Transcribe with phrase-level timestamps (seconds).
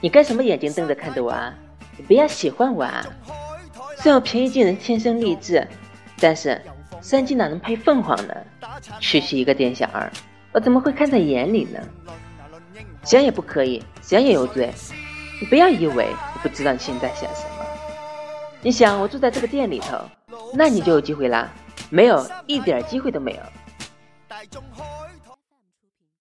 [0.00, 1.54] 你干什么眼睛瞪着看着我啊？
[1.96, 3.06] 你不要喜欢我啊！
[3.98, 5.66] 虽然我平易近人，天生丽质，
[6.18, 6.60] 但是
[7.02, 8.34] 山鸡哪能配凤凰呢？
[8.98, 10.10] 区区一个店小二，
[10.52, 11.78] 我怎么会看在眼里呢？
[13.04, 14.72] 想也不可以，想也有罪。
[15.40, 17.66] 你不要以为我不知道你现在想什么。
[18.62, 19.98] 你想我住在这个店里头，
[20.54, 21.50] 那你就有机会啦。
[21.90, 23.42] 没有一点机会都没有。